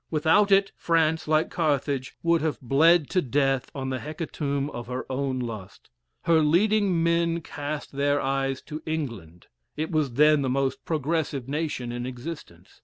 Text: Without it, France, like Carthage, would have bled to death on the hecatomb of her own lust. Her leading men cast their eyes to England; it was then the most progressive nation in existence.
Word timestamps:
Without 0.09 0.51
it, 0.51 0.71
France, 0.75 1.27
like 1.27 1.51
Carthage, 1.51 2.15
would 2.23 2.41
have 2.41 2.59
bled 2.59 3.07
to 3.11 3.21
death 3.21 3.69
on 3.75 3.91
the 3.91 3.99
hecatomb 3.99 4.67
of 4.71 4.87
her 4.87 5.05
own 5.11 5.37
lust. 5.37 5.91
Her 6.23 6.39
leading 6.41 7.03
men 7.03 7.41
cast 7.41 7.91
their 7.91 8.19
eyes 8.19 8.63
to 8.63 8.81
England; 8.87 9.45
it 9.77 9.91
was 9.91 10.13
then 10.13 10.41
the 10.41 10.49
most 10.49 10.85
progressive 10.85 11.47
nation 11.47 11.91
in 11.91 12.07
existence. 12.07 12.79